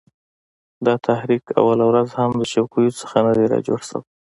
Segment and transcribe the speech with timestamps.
[0.85, 4.05] دا تحریک اوله ورځ هم د چوکیو څخه نه دی را جوړ سوی